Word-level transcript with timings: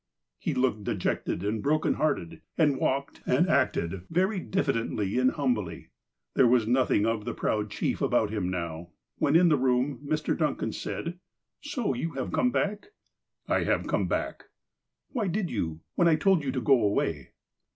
He 0.39 0.55
looked 0.55 0.83
dejected, 0.83 1.43
and 1.43 1.61
broken 1.61 1.93
hearted, 1.93 2.41
and 2.57 2.79
walked 2.79 3.21
and 3.27 3.47
acted 3.47 4.01
very 4.09 4.39
diffidently 4.39 5.19
and 5.19 5.29
humbly. 5.29 5.89
There 6.33 6.47
was 6.47 6.65
noth 6.65 6.89
ing 6.89 7.05
of 7.05 7.23
the 7.23 7.35
proud 7.35 7.69
chief 7.69 8.01
about 8.01 8.31
him 8.31 8.49
now! 8.49 8.89
When 9.19 9.35
in 9.35 9.49
the 9.49 9.59
room, 9.59 9.99
Mr. 10.03 10.35
Duncan 10.35 10.71
said:" 10.71 11.19
So 11.75 11.93
you 11.93 12.13
have 12.13 12.31
come 12.31 12.49
back?"'' 12.49 12.87
I 13.47 13.63
have 13.65 13.85
come 13.85 14.07
back."'' 14.07 14.45
Why 15.13 15.27
did 15.27 15.51
you, 15.51 15.81
when 15.93 16.07
I 16.07 16.15
told 16.15 16.43
you 16.43 16.51
to 16.51 16.61
go 16.61 16.81
away 16.81 17.33